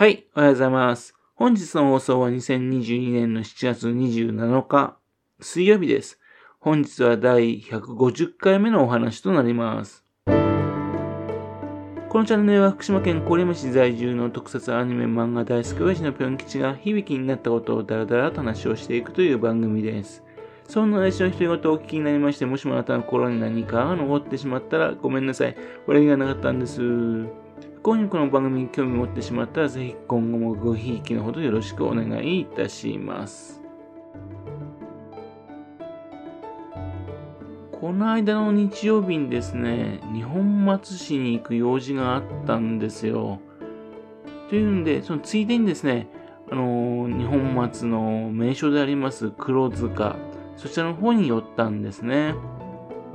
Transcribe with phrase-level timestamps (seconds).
[0.00, 1.14] はい、おはようございます。
[1.34, 4.96] 本日の放送は2022年の7月27日、
[5.42, 6.18] 水曜日です。
[6.58, 10.02] 本日は第150回目のお話となります。
[10.24, 10.32] こ
[12.14, 20.24] のチャンネルは福島県郡山市在住の特撮アニメ漫画大好き親父のぴょん吉が響きになったことをダラダラと話をしていくという番組です。
[20.66, 25.54] そんな内緒の独り言をお聞きになりまして、もしもあなたの心に何かが残ってしまったらごめんなさい。
[25.86, 26.80] 悪気がなかったんです。
[27.82, 33.60] 今夜この番組に興味を持ってしまったら、ぜひ今後もごひいきのほどよろしくお願いいたします。
[37.72, 43.40] この間の日曜日にですね、日本松市に行く用事があったんですよ。
[44.50, 46.08] というんで、そのついでにですね、
[46.50, 50.16] あのー日本松の名所であります黒塚、
[50.56, 52.34] そちらの方に寄ったんですね。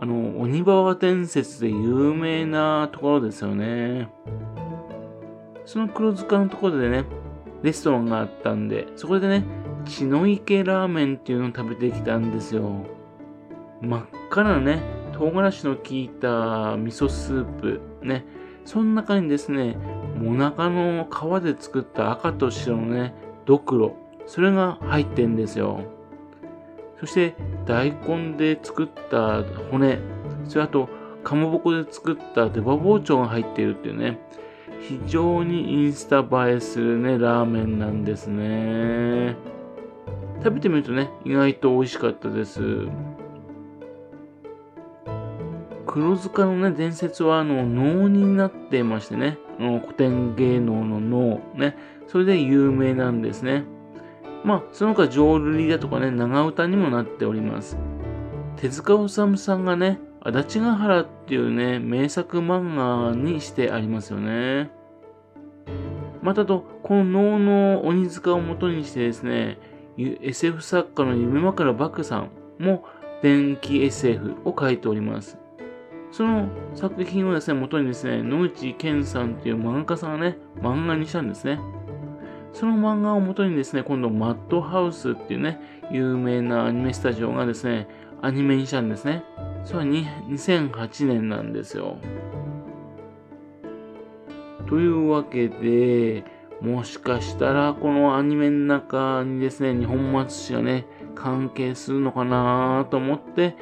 [0.00, 4.08] あの、鬼婆伝説で有名なところですよね。
[5.64, 7.04] その黒塚のところでね、
[7.62, 9.44] レストランがあったんで、そこでね、
[9.86, 12.84] 血の池ラーメンっていうのを食べてきたんですよ。
[13.80, 14.82] 真っ赤なね、
[15.12, 18.24] 唐辛子の効いた味噌スープ、ね、
[18.64, 19.76] その中にですね、
[20.16, 23.14] もなかの皮で作った赤と白のね、
[23.46, 25.80] ドクロ、それが入ってんですよ。
[26.98, 27.34] そして、
[27.66, 29.98] 大根で作った骨、
[30.46, 30.88] それあと、
[31.22, 34.18] かまぼこで作った出刃包丁が入っているっていうね、
[34.80, 39.36] 非常にインスタ映えするね、ラーメンなんですね。
[40.42, 42.60] 食べてみるとね、意外と美味しかったです。
[45.86, 51.76] 黒塚のね、伝説は、あの、能になってましてね、古典芸能の能、ね、
[52.08, 53.64] それで有名なんですね。
[54.44, 57.78] まあ、その他、浄瑠璃だとかね、長唄にもなっております。
[58.56, 64.70] 手塚治虫さんがね、足立ヶ原っていうね、名作漫画にしてありますよね。
[66.22, 69.58] またと、この能の鬼塚を元にしてですね、
[69.96, 72.84] SF 作家の夢枕漠さんも
[73.22, 75.38] 電気 SF を書いております。
[76.10, 81.58] その作品をですね、元にですね、野口健さんっていう漫画家さんがね、漫画にしたんですね。
[82.54, 85.60] その漫画を元にですね、今度マッドハウスっていうね、
[85.90, 87.88] 有名なアニメスタジオがですね、
[88.22, 89.24] アニメにしたんですね。
[89.64, 91.98] それは2008年なんですよ。
[94.68, 96.24] というわけで、
[96.60, 100.86] もしかしたらこのアニメの中にですね、日本松市がね、
[101.16, 103.56] 関係するのかなと思って、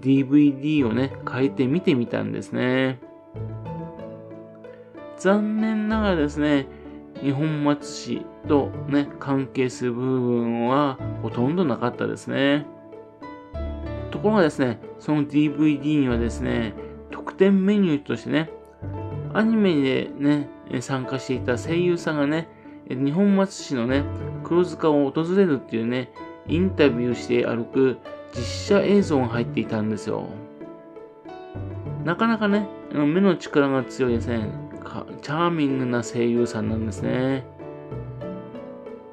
[0.00, 3.00] DVD をね、書いてみてみたんですね。
[5.16, 6.66] 残念ながらですね、
[7.22, 12.66] 日本松市とね、関係する部分はほとんどなかったですね。
[14.10, 16.74] ところがですね、その DVD にはですね、
[17.10, 18.50] 特典メニューとしてね、
[19.32, 20.48] アニメでね、
[20.80, 22.48] 参加していた声優さんがね、
[22.88, 24.04] 日本松市のね、
[24.44, 26.12] 黒塚を訪れるっていうね、
[26.46, 27.98] インタビューして歩く
[28.34, 30.28] 実写映像が入っていたんですよ。
[32.04, 34.50] なかなかね、目の力が強いですね、
[35.22, 37.44] チャーミングな声優さんなんですね。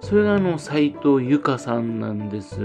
[0.01, 2.57] それがあの、斎藤由香さんなんです。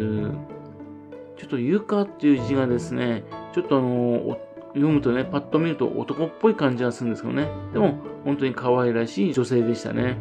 [1.36, 4.38] ちょっとゆかっていう字がですね、ちょっとあの、
[4.74, 7.48] 読むとね、パッと見ると男っぽい感じがするんですけどね。
[7.72, 10.16] でも、本当に可愛らしい女性でしたね。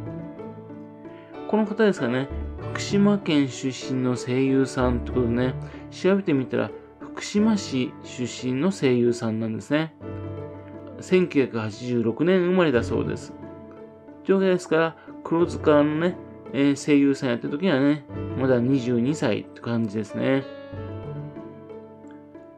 [1.47, 2.29] この方ですかね、
[2.72, 5.53] 福島県出身の声優さんってことでね、
[5.91, 9.94] 調べてみたら、福島市出身の声優さんなんですね。
[11.01, 13.33] 1986年生まれだそうです。
[14.25, 16.17] というわけですから、黒塚のね、
[16.53, 18.06] えー声優さんやってる時はね、
[18.39, 20.44] まだ22歳って感じですね。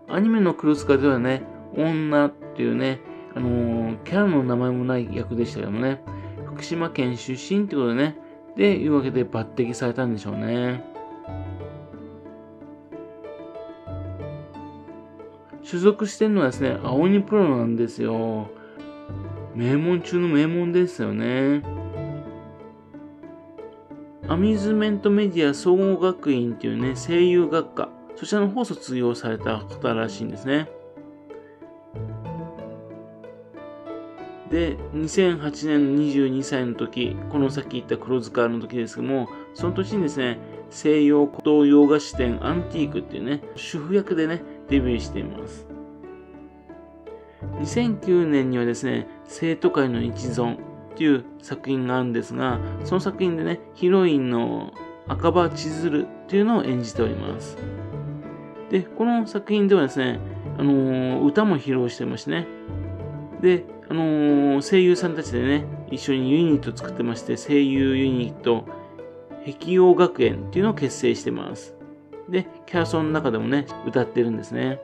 [0.09, 1.44] アニメの黒塚ではね、
[1.75, 3.02] 女っていうね、
[3.36, 6.02] あのーキャラの名前もない役でしたけどもね、
[6.46, 8.18] 福島県出身ってことでね、
[8.56, 10.84] で、いうわけで抜擢されたんでしょうね。
[15.68, 18.48] 所属してるのはですね、青鬼プロなんですよ。
[19.54, 21.62] 名門中の名門ですよね。
[24.30, 30.69] アミューズメントメディア総合学院っていうね、声優学科、そちらの方卒業された方らしいんですね。
[34.50, 40.40] で、2008年の22歳の時、この先言った黒塚の時ですけども、その年にですね、
[40.70, 45.66] 西洋古道洋菓子店アンティークっていうね、主婦役でね、デビューしています。
[47.60, 50.58] 2009年にはですね、生徒会の一存っ
[50.96, 54.74] ていう作品があるんですが、その作品でね、ヒロインの
[55.08, 57.58] 赤羽千鶴っていうのを演じております。
[58.69, 60.19] で、この作品ではですね、
[60.58, 62.48] あのー歌も披露してましてね。
[63.42, 68.66] で、あのー声優さんたちでね、一緒にユニット作ってまして、声優ユニット、
[69.46, 71.76] 碧陽学園っていうのを結成してます。
[72.29, 74.79] で、キャラソンの中でもね、歌ってるんですね。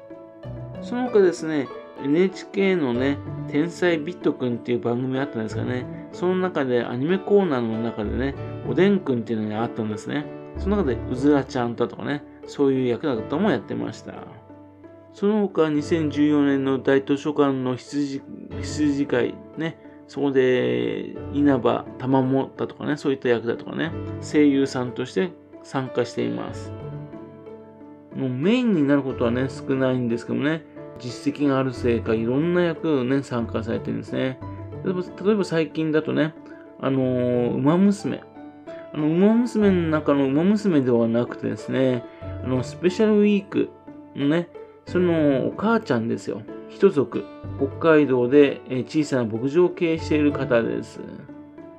[0.81, 1.67] その他ですね、
[2.03, 3.17] NHK のね、
[3.47, 8.35] 天才ビットくんっていう番組あったんですがね、その中でアニメコーナーの中でね、
[8.69, 10.25] おでんくんっていうのがあったんですね。
[10.57, 14.13] その中でうずらちゃんだとかね、そういう役だともやってました。
[15.13, 18.21] その他2014年の大図書館の羊
[18.61, 23.91] 羊会ね、そこで稲葉玉もだとかね、そういった役だとかね、
[24.21, 25.31] 声優さんとして
[25.63, 26.71] 参加しています。
[28.15, 30.65] もうメインになることはね、少ないんですけどもね、
[30.99, 34.39] 実績があるせいか、いろんな役をね、参加されてるんですね。
[34.83, 36.33] 例えば例えば最近だとね、
[36.79, 38.21] あのー、馬娘。
[38.93, 42.03] あの、馬娘の中の馬娘ではなくてですね、
[42.43, 43.69] あの、スペシャルウィーク
[44.15, 44.49] のね、
[44.85, 46.41] そのお母ちゃんですよ。
[46.69, 47.23] 一族。
[47.57, 50.99] 北海道で小さな牧場を経営している方です。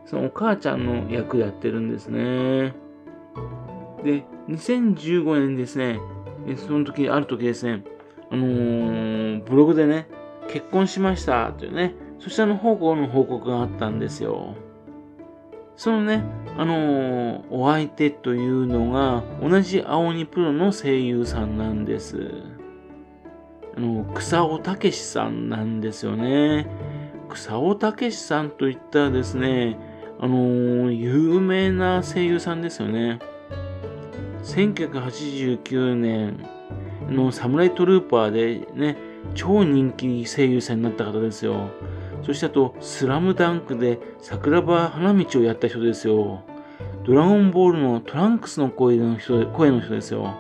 [0.07, 2.75] そのお母ちゃんの役やってるんですね。
[4.05, 5.99] で、2015年ですね、
[6.57, 7.85] その時、ある時ですね、
[8.31, 10.09] あのー、ブログでね、
[10.49, 14.55] 結婚しましたというね、そちらの方向の報告があったんですよ。
[15.77, 16.23] そのね、
[16.57, 22.31] あのー、お相手というのが、同じ青鬼プロの声優さんなんです。
[23.77, 26.67] あの、草尾武さんなんですよね。
[27.29, 29.77] 草尾武さんといったらですね、
[30.21, 33.19] あのー、有名な声優さんですよね。
[34.45, 36.47] 1989年
[37.09, 38.97] のサムライトルーパーでね、
[39.35, 41.71] 超人気声優さんになった方ですよ。
[42.23, 46.43] そしてあと、スラムダンクで桜庭花道をやった人ですよ。
[47.05, 50.37] ドラゴンボールのトランクスの声の人声の人ですよ。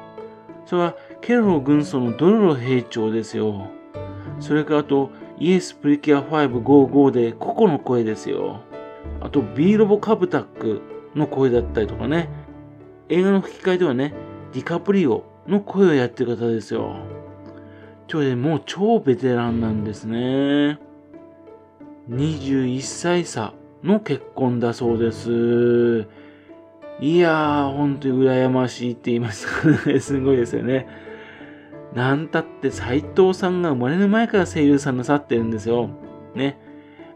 [0.67, 3.69] それは、ケロロ軍曹のドロロ兵長ですよ。
[4.41, 8.61] それからあと、イエスプリキュア555でココの声ですよ。
[9.21, 10.83] あと、ビーロボカブタック
[11.15, 12.44] の声だったりとかね。
[13.09, 14.15] 映画の吹き替えではね、
[14.53, 16.97] ディカプリオの声をやってる方ですよ。
[18.07, 20.79] ちょでもう超ベテランなんですね。
[22.11, 26.07] 21歳差の結婚だそうです。
[27.01, 29.99] いやー、ほんとに羨ましいって言いますかね。
[30.01, 30.87] すごいですよね。
[31.95, 35.91] なんたって斎藤さんが生まれる前から声優さんなさってるんですよ。
[36.35, 36.59] ね。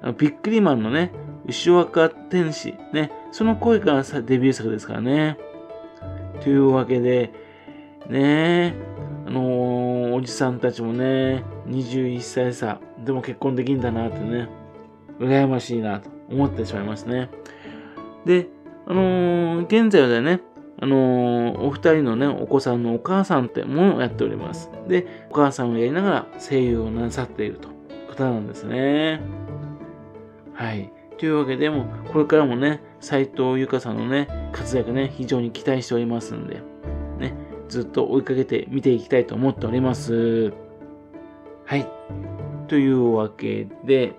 [0.03, 1.13] あのビックリマンのね、
[1.47, 3.11] 牛若天使、ね。
[3.31, 5.39] その声からデビュー作ですからね。
[6.41, 7.33] というわけで、
[8.09, 8.75] ね
[9.27, 14.49] あのー、おじさんたちもね、21歳差、でも結婚できんだなってね。
[15.19, 17.29] 羨ましいなと思ってしまいますね。
[18.25, 18.49] で、
[18.87, 20.41] あのー、現在はね、
[20.81, 24.71] あのー、お二人のね、お子さんのお母さんってものをやっております。
[24.87, 27.75] で、お母さんをやりながら声優をなさっているという
[28.09, 29.21] ことなんですね。
[30.55, 30.93] はい。
[31.19, 36.63] というわけでも、これからもね、斎藤由香さんのね、活躍ね、非常に期待しておりますんで、
[37.19, 37.35] ね、
[37.69, 40.53] ずっと追いかけて見ていきたいと思っております。
[41.67, 41.87] はい。
[42.69, 44.15] というわけで、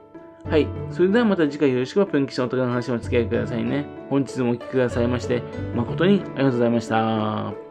[0.50, 0.68] はい。
[0.92, 3.86] それではまた次回よろしくぴょん吉のお宝の話をお付き合いくださいね。
[4.10, 5.42] 本日もお聴きくださいまして、
[5.76, 7.69] 誠にありがとうございました。